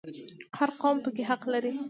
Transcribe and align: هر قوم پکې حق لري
هر 0.59 0.69
قوم 0.81 0.97
پکې 1.05 1.23
حق 1.29 1.41
لري 1.53 1.73